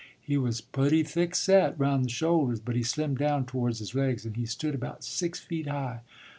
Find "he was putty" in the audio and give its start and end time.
0.19-1.03